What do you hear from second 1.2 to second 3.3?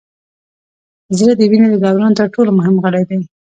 د وینې د دوران تر ټولو مهم غړی دی